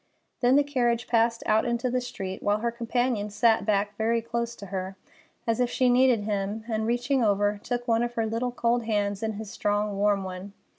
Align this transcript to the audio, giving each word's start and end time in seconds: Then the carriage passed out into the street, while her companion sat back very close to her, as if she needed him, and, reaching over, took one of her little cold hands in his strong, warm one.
Then 0.39 0.55
the 0.55 0.63
carriage 0.63 1.05
passed 1.05 1.43
out 1.45 1.63
into 1.63 1.87
the 1.91 2.01
street, 2.01 2.41
while 2.41 2.57
her 2.61 2.71
companion 2.71 3.29
sat 3.29 3.67
back 3.67 3.95
very 3.97 4.19
close 4.19 4.55
to 4.55 4.65
her, 4.65 4.97
as 5.45 5.59
if 5.59 5.69
she 5.69 5.89
needed 5.89 6.21
him, 6.21 6.63
and, 6.67 6.87
reaching 6.87 7.23
over, 7.23 7.59
took 7.63 7.87
one 7.87 8.01
of 8.01 8.15
her 8.15 8.25
little 8.25 8.51
cold 8.51 8.85
hands 8.85 9.21
in 9.21 9.33
his 9.33 9.51
strong, 9.51 9.95
warm 9.95 10.23
one. 10.23 10.53